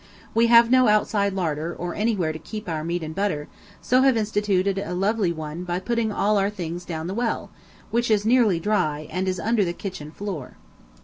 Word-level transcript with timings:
We 0.33 0.47
have 0.47 0.71
no 0.71 0.87
outside 0.87 1.33
larder 1.33 1.75
or 1.75 1.93
anywhere 1.93 2.33
to 2.33 2.39
keep 2.39 2.67
our 2.67 2.83
meat 2.83 3.03
and 3.03 3.13
butter, 3.13 3.47
so 3.83 4.01
have 4.01 4.17
instituted 4.17 4.79
a 4.79 4.95
lovely 4.95 5.31
one 5.31 5.63
by 5.63 5.77
putting 5.79 6.11
all 6.11 6.39
our 6.39 6.49
things 6.49 6.85
down 6.85 7.05
the 7.05 7.13
well, 7.13 7.51
which 7.91 8.09
is 8.09 8.25
nearly 8.25 8.59
dry 8.59 9.07
and 9.11 9.27
is 9.27 9.39
under 9.39 9.63
the 9.63 9.73
kitchen 9.73 10.09
floor. 10.09 10.57